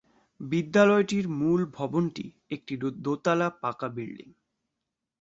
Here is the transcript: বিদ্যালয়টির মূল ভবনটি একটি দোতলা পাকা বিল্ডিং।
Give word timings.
বিদ্যালয়টির 0.39 1.25
মূল 1.39 1.61
ভবনটি 1.73 2.25
একটি 2.49 2.73
দোতলা 3.01 3.47
পাকা 3.61 3.87
বিল্ডিং। 3.87 4.29